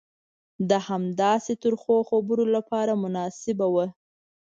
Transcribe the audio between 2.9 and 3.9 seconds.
مناسبه وه.